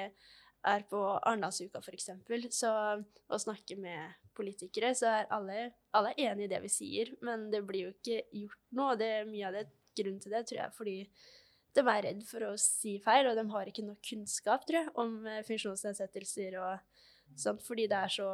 [0.66, 2.12] er på Arendalsuka f.eks.,
[2.58, 7.14] så å snakke med politikere, så er alle, alle er enig i det vi sier,
[7.24, 9.00] men det blir jo ikke gjort noe.
[9.00, 10.98] Er mye av det grunnen til det, tror jeg, fordi
[11.76, 14.94] de er redd for å si feil, og de har ikke nok kunnskap, tror jeg,
[15.02, 17.02] om eh, funksjonsnedsettelser og
[17.40, 18.30] sånt, fordi det er så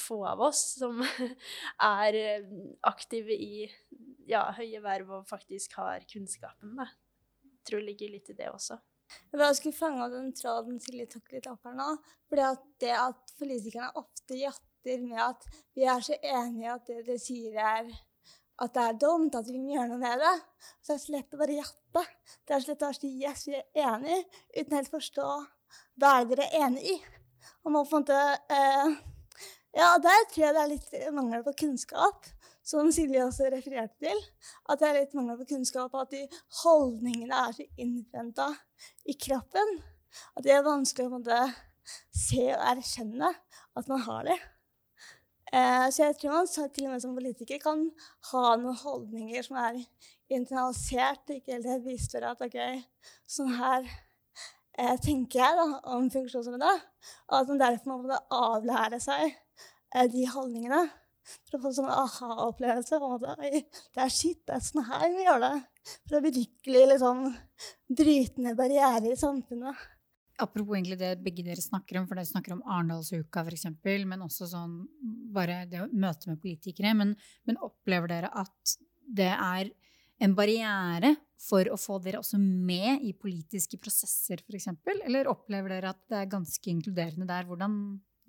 [0.00, 1.00] få av oss som
[2.00, 2.48] er eh,
[2.86, 3.66] aktive i
[4.28, 6.74] ja, høye verv og faktisk har kunnskapen.
[6.80, 6.88] Da.
[7.44, 8.78] Jeg tror det ligger litt i det også.
[9.34, 11.90] Jeg skulle fange den tråden Silje tok litt opp her nå.
[12.30, 15.44] fordi at det at politikerne ofte jatter med at
[15.76, 17.92] vi er så enige at det de sier er
[18.62, 20.34] at det er dumt, at vi må gjøre noe med det.
[20.78, 22.04] Så det er så lett å bare jappe.
[22.46, 24.20] Det er så lett å si yes, vi er enige,
[24.54, 25.26] uten helt forstå
[25.98, 26.94] hva er dere er enig i.
[27.64, 28.94] Og må på en eh,
[29.74, 32.28] ja, der tror jeg det er litt mangel på kunnskap,
[32.64, 34.20] som Silje også refererte til.
[34.70, 36.22] At det er litt mangel på kunnskap, at de
[36.62, 38.52] holdningene er så innprenta
[39.10, 39.78] i kroppen.
[40.38, 41.48] At det er vanskelig å
[42.14, 43.32] se og erkjenne
[43.74, 44.38] at man har det.
[45.54, 47.84] Eh, så jeg tror man til og med som politiker kan
[48.32, 49.78] ha noen holdninger som er
[50.32, 52.58] internalisert, ikke helt bevisst for at OK,
[53.36, 56.74] sånn her eh, tenker jeg, da, om funksjonshemmede.
[57.30, 60.84] Og at man derfor må måtte avlære seg eh, de holdningene.
[61.46, 62.98] For å få sånn aha-opplevelse.
[63.40, 65.54] det er shit, det er sånn her vi gjør det.
[66.02, 67.22] For å virkelig liksom
[67.88, 69.86] bryte ned barrierer i samfunnet.
[70.42, 73.68] Apropos egentlig det begge dere snakker om, for dere snakker om Arendalsuka f.eks.,
[74.08, 74.80] men også sånn
[75.34, 76.94] bare det å møte med politikere.
[76.98, 77.14] Men,
[77.46, 79.70] men opplever dere at det er
[80.24, 84.70] en barriere for å få dere også med i politiske prosesser, f.eks.?
[85.04, 87.46] Eller opplever dere at det er ganske inkluderende der?
[87.48, 87.76] Hvordan,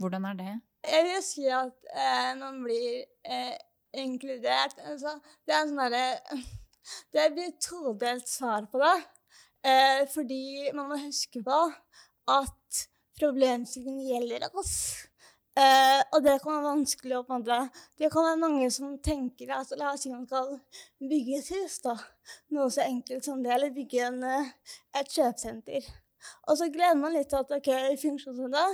[0.02, 0.54] hvordan er det?
[0.86, 3.56] Jeg vil si at eh, man blir eh,
[4.02, 4.78] inkludert.
[4.86, 5.16] Altså,
[5.48, 6.06] det er sånn derre
[7.16, 8.98] Det blir todelt svar på det.
[9.66, 11.60] Eh, fordi man må huske på
[12.30, 12.86] at
[13.18, 14.76] problemstillingen gjelder oss.
[15.56, 17.38] Eh, og det kan være vanskelig å på
[17.98, 20.60] Det kan være mange som tenker at la oss si man skal
[21.00, 21.96] bygge et hus, da.
[22.52, 24.52] Noe så enkelt som det, eller bygge en, uh,
[25.00, 25.88] et kjøpesenter.
[26.50, 28.66] Og så glemmer man litt at ok, funksjonshemmede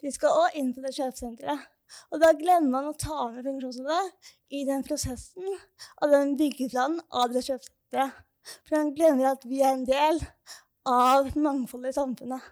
[0.00, 1.68] de skal òg inn på det kjøpesenteret.
[2.10, 5.46] Og da glemmer man å ta med funksjonshemmede i den prosessen
[6.00, 8.26] av den byggeplanen av det kjøpesenteret.
[8.68, 10.22] For man glemmer at vi er en del
[10.90, 12.48] av mangfoldet i samfunnet.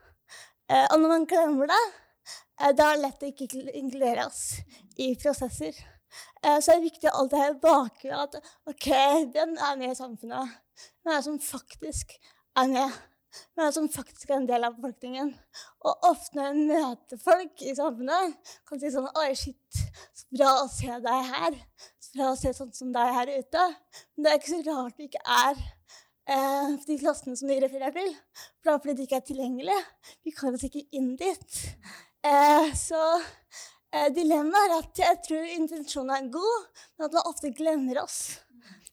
[0.68, 1.84] Uh, og når man glemmer det,
[2.61, 4.58] Eh, da er det lett å ikke inkludere oss
[4.98, 5.76] i prosesser.
[6.42, 8.38] Eh, så er det viktig å alltid ha i bakgrunnen at
[8.70, 8.88] OK,
[9.34, 10.56] den er med i samfunnet.
[11.04, 12.16] Den er som faktisk
[12.58, 12.98] er med.
[13.54, 15.30] Den er som faktisk er en del av befolkningen.
[15.87, 19.82] Og ofte når jeg møter folk i samfunnet, kan jeg si sånn Oi, shit,
[20.16, 21.58] så bra å se deg her.
[22.02, 23.66] Så bra å se sånn som deg her ute.
[24.16, 25.66] Men det er ikke så rart det ikke er
[26.28, 28.12] eh, de klassene som de refererer til.
[28.62, 28.76] Bl.a.
[28.76, 29.78] fordi de ikke er tilgjengelige.
[30.26, 31.58] Vi kan oss ikke inn dit.
[32.26, 37.52] Eh, så eh, dilemmaet er at jeg tror intensjonen er god, men at man ofte
[37.56, 38.20] glemmer oss.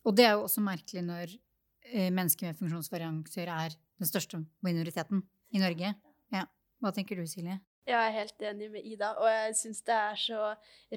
[0.05, 5.23] Og det er jo også merkelig når eh, mennesker med funksjonsvarianser er den største minoriteten
[5.55, 5.95] i Norge.
[6.33, 6.45] Ja.
[6.83, 7.57] Hva tenker du, Silje?
[7.85, 10.39] Jeg er helt enig med Ida, og jeg syns det er så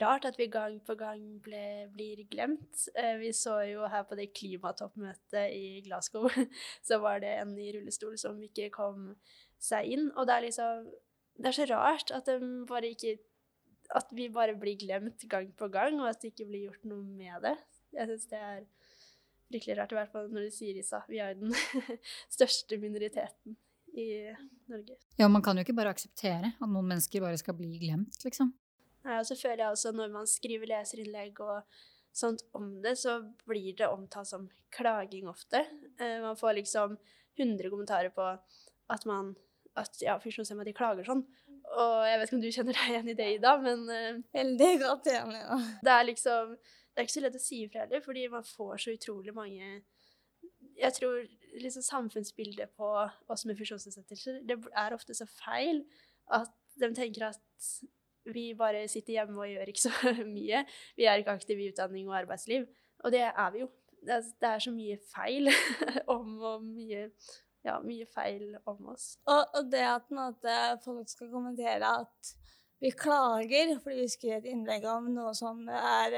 [0.01, 2.87] rart at vi gang på gang ble, blir glemt.
[2.97, 6.31] Eh, vi så jo her på det klimatoppmøtet i Glasgow,
[6.89, 9.13] så var det en i rullestol som ikke kom
[9.61, 10.09] seg inn.
[10.17, 10.89] Og det er liksom
[11.39, 12.33] det er så rart at,
[12.89, 13.19] ikke,
[13.95, 17.05] at, vi bare blir glemt gang på gang, og at det ikke blir gjort noe
[17.05, 17.57] med det.
[18.01, 18.67] Jeg syns det er
[19.53, 21.05] fryktelig rart, i hvert fall når du sier Isa.
[21.09, 21.53] Vi er den
[22.37, 23.61] største minoriteten
[23.99, 24.09] i
[24.71, 24.97] Norge.
[25.19, 28.53] Ja, man kan jo ikke bare akseptere at noen mennesker bare skal bli glemt, liksom.
[29.07, 31.81] Nei, og så føler jeg også når man skriver leserinnlegg og
[32.19, 35.63] sånt om det, så blir det omtalt som klaging ofte.
[36.01, 36.97] Eh, man får liksom
[37.39, 38.27] 100 kommentarer på
[38.89, 39.37] at man
[39.79, 41.23] at ja, funksjonshemmede klager sånn.
[41.69, 44.71] Og jeg vet ikke om du kjenner deg igjen i det, Ida, men uh, Veldig
[44.83, 45.59] godt igjen, Ja.
[45.85, 48.85] Det er liksom Det er ikke så lett å si ifra heller, fordi man får
[48.85, 49.69] så utrolig mange
[50.79, 51.21] Jeg tror
[51.63, 52.89] liksom samfunnsbildet på
[53.31, 55.85] oss med funksjonsnedsettelser, det er ofte så feil
[56.35, 57.71] at de tenker at
[58.29, 60.63] vi bare sitter hjemme og gjør ikke så mye.
[60.97, 62.67] Vi er ikke aktive i utdanning og arbeidsliv.
[63.05, 63.71] Og det er vi jo.
[63.99, 65.51] Det er, så mye feil
[66.17, 67.09] om og mye
[67.67, 69.17] ja, mye feil om oss.
[69.27, 72.35] Og, og det at måte, folk skal kommentere at
[72.79, 76.15] vi klager fordi vi skriver et innlegg om noe som er,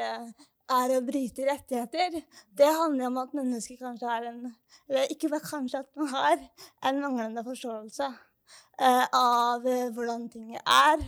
[0.71, 2.21] er å bryte rettigheter,
[2.57, 4.43] det handler om at mennesker kanskje har en
[4.91, 6.41] Eller ikke bare kanskje, at man har
[6.89, 8.07] en manglende forståelse
[8.81, 11.05] eh, av eh, hvordan ting er.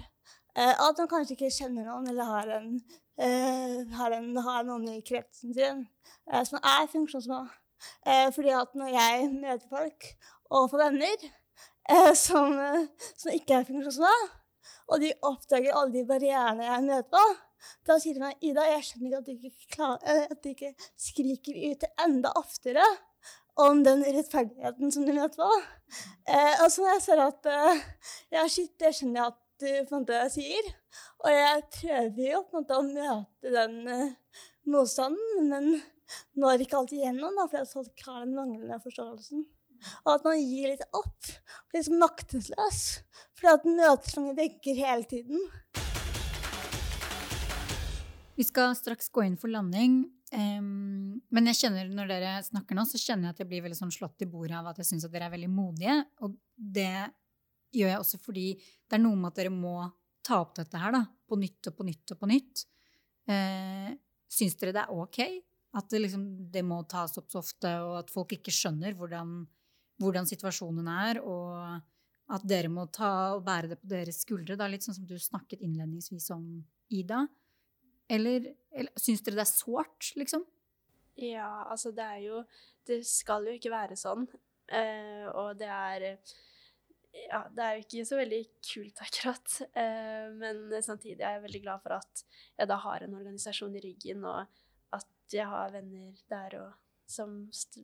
[0.55, 2.77] Eh, at man kanskje ikke kjenner noen eller har, en,
[3.18, 5.83] eh, har, en, har noen i kretsen sin
[6.31, 7.40] eh, som er funksjonsmå.
[8.07, 10.12] Eh, fordi at når jeg møter folk
[10.53, 11.27] og får venner
[12.14, 12.55] som,
[13.18, 14.41] som, ikke er funksjonshemmede,
[14.88, 17.25] og de oppdager alle de barrierene jeg møter på,
[17.87, 20.51] da sier de meg Ida, jeg skjønner ikke at du ikke, klar, eh, at du
[20.51, 22.87] ikke skriker ut enda oftere
[23.61, 25.49] om den rettferdigheten som du møter på.
[26.27, 27.87] Eh, og så når jeg ser at eh,
[28.35, 30.71] ja, shit, det skjønner jeg at du på en måte sier.
[31.23, 34.38] Og jeg prøver jo på en måte å møte den eh,
[34.73, 35.73] motstanden, men
[36.38, 39.47] når ikke alltid gjennom, da, for jeg har den manglende forståelsen.
[40.05, 41.31] Og at man gir litt opp.
[41.71, 42.81] Blir liksom maktesløs.
[43.38, 45.45] Fordi at nødtrangen vegger hele tiden.
[48.38, 50.03] Vi skal straks gå inn for landing.
[50.33, 53.77] Um, men jeg kjenner når dere snakker nå, så kjenner jeg at jeg blir veldig
[53.77, 55.99] sånn slått i bordet av at jeg syns dere er veldig modige.
[56.25, 57.11] Og det
[57.73, 59.77] gjør jeg også fordi det er noe med at dere må
[60.25, 62.64] ta opp dette her da, på nytt og på nytt og på nytt.
[63.29, 63.92] Uh,
[64.33, 65.21] syns dere det er ok
[65.73, 69.42] at det, liksom, det, må tas opp så ofte, og at folk ikke skjønner hvordan,
[70.03, 74.57] hvordan, situasjonen er, og at dere må ta og bære det på deres skuldre.
[74.59, 76.47] Da, litt sånn som du snakket innledningsvis om,
[76.93, 77.25] Ida.
[78.12, 80.45] Eller, eller syns dere det er sårt, liksom?
[81.21, 82.38] Ja, altså det er jo
[82.88, 84.25] Det skal jo ikke være sånn.
[84.73, 86.07] Eh, og det er
[87.12, 89.57] ja, det er jo ikke så veldig kult, akkurat.
[89.79, 92.23] Eh, men samtidig er jeg veldig glad for at
[92.57, 96.73] jeg da har en organisasjon i ryggen, og at jeg har venner der og,
[97.12, 97.38] som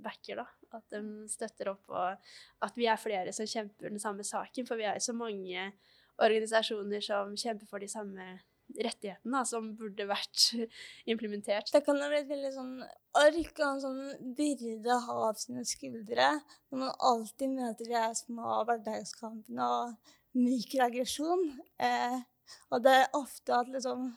[0.05, 0.47] backer, da.
[0.77, 4.69] At de støtter opp, og at vi er flere som kjemper den samme saken.
[4.69, 5.71] For vi er jo så mange
[6.19, 8.39] organisasjoner som kjemper for de samme
[8.77, 10.49] rettighetene, som burde vært
[11.13, 11.71] implementert.
[11.73, 12.75] Det kan bli et veldig sånn
[13.19, 16.31] ork og en sånn byrde å ha av sine skuldre
[16.69, 21.47] når man alltid møter de små hverdagskampene og mikroaggresjon.
[21.81, 22.19] Eh,
[22.73, 24.11] og det er ofte at liksom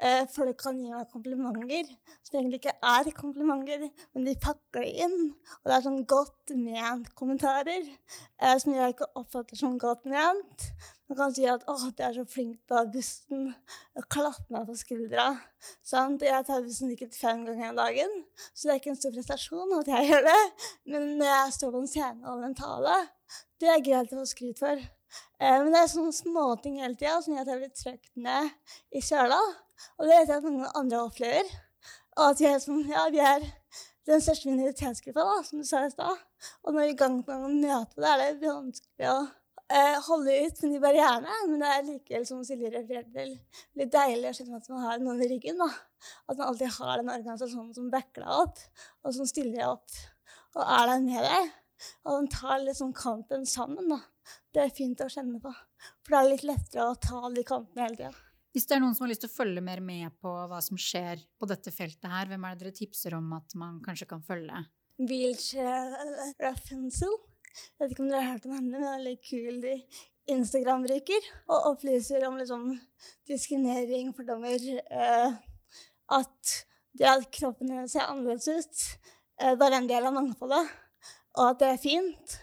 [0.00, 1.88] eh, folk kan gi meg komplimenter
[2.26, 5.16] som egentlig ikke er komplimenter, men de pakker det inn.
[5.60, 10.68] Og det er sånn godt ment kommentarer eh, som jeg ikke oppfatter som godt ment.
[11.06, 13.54] Man kan si at 'Å, du er så flink på bussen',
[14.10, 15.26] klappe meg på skuldra.
[15.86, 16.22] Sant?
[16.22, 18.16] Jeg tar bussen sikkert fem ganger om dagen,
[18.52, 20.42] så det er ikke en stor prestasjon at jeg gjør det.
[20.90, 22.96] Men når jeg står på en scene og en tale,
[23.62, 24.82] det er greit å få skryt for.
[25.38, 28.98] Eh, men det er sånne småting hele tida som gjør at jeg blir trøkt ned
[28.98, 29.40] i søla.
[29.96, 31.54] Og det vet jeg at mange andre opplever.
[32.16, 33.44] Og at vi er, sånn, ja, vi er
[34.08, 36.22] den største minoritetsgruppa, da, som du sa i stad.
[36.64, 39.18] Og når vi gang på gang møter det, er det vanskelig å
[39.68, 41.38] eh, holde ut med de barrierene.
[41.50, 43.36] Men det er likevel, som Silje refererte til,
[43.80, 45.60] litt deilig å skjønne at man har noen i ryggen.
[45.60, 45.70] da.
[46.26, 48.66] At man alltid har den organisasjonen som backer deg opp,
[49.04, 50.04] og som stiller deg opp
[50.56, 51.50] og er der med deg.
[52.06, 53.90] Og man tar liksom kampen sammen.
[53.92, 54.00] da.
[54.54, 55.52] Det er fint å kjenne på.
[56.02, 58.25] For det er litt lettere å ta de kampene hele tida.
[58.56, 60.78] Hvis det er noen som har lyst til å følge mer med på hva som
[60.80, 64.22] skjer på dette feltet her, hvem er det dere tipser om at man kanskje kan
[64.24, 64.62] følge?
[64.96, 65.90] Wheelchair
[66.40, 67.12] Raffensel.
[67.52, 69.66] Jeg vet ikke om dere har hørt om henne, men hun er veldig kul
[70.32, 71.28] Instagram-bruker.
[71.50, 72.64] Og opplyser om liksom
[73.28, 75.36] diskriminering, fordommer, eh,
[76.16, 76.56] at
[76.96, 78.86] det at kroppen hennes ser annerledes ut,
[79.36, 80.72] eh, bare en del av mangfoldet,
[81.36, 82.38] og at det er fint.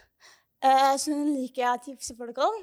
[0.62, 2.62] Eh, så hun liker jeg å tipse folk om.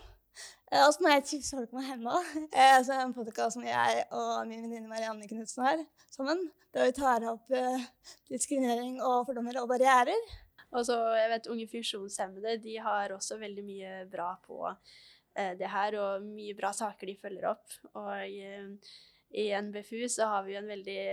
[0.71, 2.19] Eh, har så må jeg tipse folk om henne.
[2.55, 5.81] Eh, så en podkast som jeg og min venninne Marianne Knutsen har
[6.13, 6.45] sammen.
[6.71, 7.83] Der vi tar opp eh,
[8.31, 10.29] diskriminering og fordommer og barrierer.
[10.71, 15.67] Og så, jeg vet Unge funksjonshemmede de har også veldig mye bra på eh, det
[15.73, 17.75] her, og mye bra saker de følger opp.
[17.91, 18.95] Og eh,
[19.43, 21.03] i NBFU så har vi jo en veldig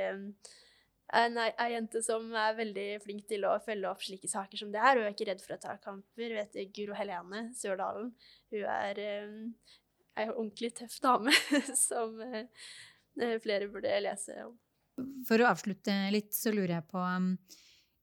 [1.13, 4.83] eh, en, jente som er veldig flink til å følge opp slike saker som det
[4.83, 4.99] her.
[4.99, 6.33] Hun er ikke redd for å ta kamper.
[6.33, 8.13] Hun heter Guro Helene Sørdalen.
[8.53, 9.39] Hun er um,
[10.19, 11.35] ei ordentlig tøff dame
[11.89, 14.57] som uh, flere burde lese om.
[15.29, 17.33] For å avslutte litt, så lurer jeg på um,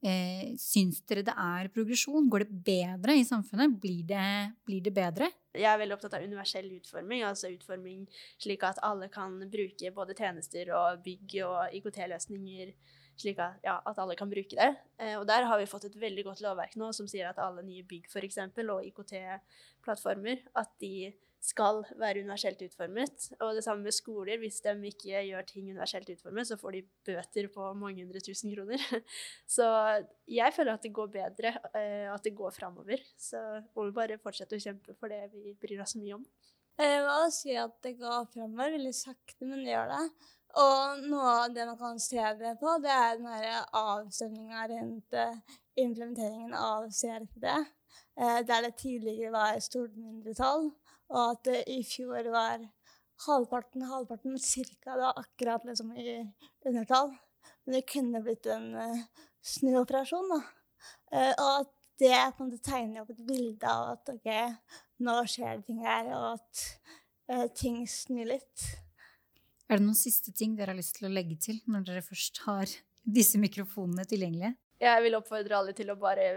[0.05, 2.29] eh, Syns dere det er progresjon?
[2.31, 3.75] Går det bedre i samfunnet?
[3.81, 4.27] Blir det,
[4.67, 5.29] blir det bedre?
[5.55, 8.03] Jeg er veldig opptatt av universell utforming, altså utforming
[8.41, 12.73] slik at alle kan bruke både tjenester og bygg og IKT-løsninger,
[13.19, 14.71] slik at, ja, at alle kan bruke det.
[14.99, 17.63] Eh, og der har vi fått et veldig godt lovverk nå som sier at alle
[17.65, 21.13] nye bygg for eksempel, og IKT-plattformer, at de
[21.45, 23.27] skal være universelt utformet.
[23.43, 24.39] Og det samme med skoler.
[24.41, 28.53] Hvis de ikke gjør ting universelt utformet, så får de bøter på mange hundre tusen
[28.53, 28.81] kroner.
[29.55, 29.67] Så
[30.31, 33.03] jeg føler at det går bedre, eh, at det går framover.
[33.17, 33.41] Så
[33.75, 36.25] må vi bare fortsette å kjempe for det vi bryr oss så mye om.
[36.75, 40.05] Jeg vil si at det går fremover veldig sakte, men det gjør det.
[40.55, 45.39] Og noe av det man kan se det på, det er den avstemninga rundt eh,
[45.83, 50.69] implementeringen av CRPD, eh, der det tidligere var stort mindretall,
[51.11, 52.63] og at det i fjor var
[53.25, 54.93] halvparten, halvparten, cirka.
[54.93, 56.21] Det var akkurat liksom i
[56.65, 57.11] undertall.
[57.65, 58.71] Men det kunne blitt en
[59.45, 60.39] snuoperasjon, da.
[61.35, 64.31] Og at det på en måte tegner opp et bilde av at OK,
[65.05, 68.65] nå skjer det ting her, og at ting snur litt.
[69.65, 72.43] Er det noen siste ting dere har lyst til å legge til når dere først
[72.45, 72.69] har
[73.17, 74.53] disse mikrofonene tilgjengelige?
[74.81, 76.29] Jeg vil oppfordre alle til å bare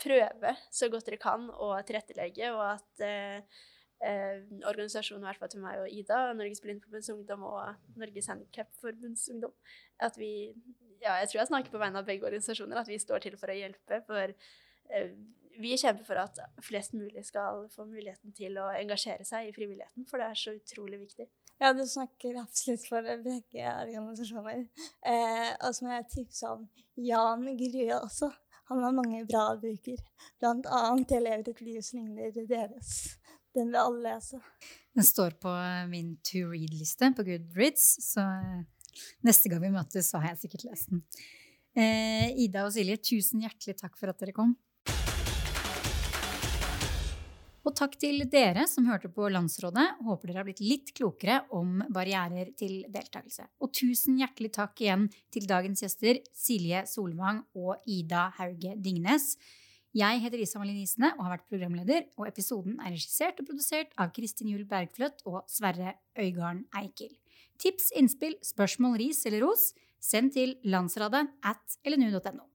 [0.00, 3.60] prøve så godt dere kan å tilrettelegge, og at eh,
[4.04, 9.28] eh, organisasjonen, i hvert fall til meg og Ida, Norges Blindforbunds Ungdom og Norges Handikapforbunds
[9.32, 9.54] Ungdom,
[10.02, 10.32] at vi
[11.02, 13.50] ja, jeg tror jeg snakker på vegne av begge organisasjoner, at vi står til for
[13.50, 13.98] å hjelpe.
[14.06, 15.16] For eh,
[15.60, 20.06] vi kjemper for at flest mulig skal få muligheten til å engasjere seg i frivilligheten,
[20.08, 21.28] for det er så utrolig viktig.
[21.62, 24.64] Ja, du snakker absolutt for begge organisasjoner.
[25.06, 26.64] Eh, og så må jeg tipse om
[26.98, 28.32] Jan Grue også.
[28.72, 30.00] Han har mange bra bøker,
[30.40, 33.18] blant annet 'Jeg lever et liv som ligner deres'.
[33.54, 34.40] Den vil alle lese.
[34.94, 35.52] Den står på
[35.88, 38.24] min to read-liste på Goodreads, så
[39.22, 41.04] neste gang vi møtes, så har jeg sikkert lest den.
[41.76, 44.56] Eh, Ida og Silje, tusen hjertelig takk for at dere kom.
[47.62, 49.84] Og takk til dere som hørte på Landsrådet.
[50.02, 53.46] Håper dere har blitt litt klokere om barrierer til deltakelse.
[53.62, 59.36] Og tusen hjertelig takk igjen til dagens gjester Silje Solvang og Ida Hauge Dingnes.
[59.94, 63.92] Jeg heter Isa Malin Isene og har vært programleder, og episoden er regissert og produsert
[64.00, 67.12] av Kristin Juel Bergfløt og Sverre Øygarden Eikel.
[67.62, 69.70] Tips, innspill, spørsmål, ris eller ros,
[70.02, 72.51] send til landsradet at lnu.no.